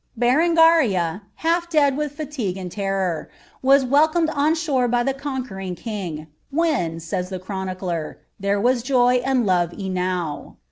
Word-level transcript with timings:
Bereupiria, 0.19 1.21
half; 1.35 1.67
11 1.75 1.93
Uh 1.99 2.09
laligue 2.17 2.57
and 2.57 2.71
terror, 2.71 3.29
was 3.61 3.85
welcomed 3.85 4.31
on 4.31 4.55
shore 4.55 4.87
by 4.87 5.03
the 5.03 5.13
conquering:. 5.13 5.75
M'hen. 6.51 6.99
saya 6.99 7.21
the 7.29 7.37
chronicler, 7.37 8.17
'■ 8.21 8.25
there 8.39 8.59
was 8.59 8.81
joy 8.81 9.21
and 9.23 9.45
love 9.45 9.73
enow." 9.73 10.57